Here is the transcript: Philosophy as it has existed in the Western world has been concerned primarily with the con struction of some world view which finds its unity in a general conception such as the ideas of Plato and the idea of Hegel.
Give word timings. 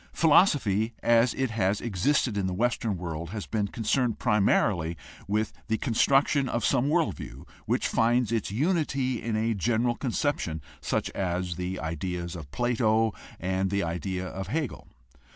Philosophy 0.13 0.95
as 1.03 1.35
it 1.35 1.51
has 1.51 1.79
existed 1.79 2.35
in 2.35 2.47
the 2.47 2.55
Western 2.55 2.97
world 2.97 3.29
has 3.29 3.45
been 3.45 3.67
concerned 3.67 4.17
primarily 4.17 4.97
with 5.27 5.53
the 5.67 5.77
con 5.77 5.93
struction 5.93 6.49
of 6.49 6.65
some 6.65 6.89
world 6.89 7.13
view 7.15 7.45
which 7.67 7.87
finds 7.87 8.31
its 8.31 8.49
unity 8.49 9.21
in 9.21 9.35
a 9.35 9.53
general 9.53 9.93
conception 9.95 10.59
such 10.81 11.11
as 11.11 11.55
the 11.55 11.79
ideas 11.79 12.35
of 12.35 12.49
Plato 12.49 13.13
and 13.39 13.69
the 13.69 13.83
idea 13.83 14.25
of 14.25 14.47
Hegel. 14.47 14.87